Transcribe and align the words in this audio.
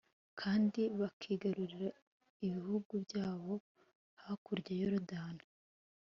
kandi 0.39 0.81
bakigarurira 0.99 1.89
ibihugu 2.45 2.91
byabo 3.05 3.53
hakurya 4.23 4.71
ya 4.75 4.79
yorudani 4.81 5.45